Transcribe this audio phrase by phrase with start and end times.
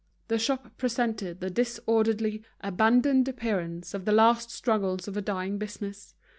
[0.29, 6.15] The shop presented the disorderly, abandoned appearance of the last struggles of a dying business.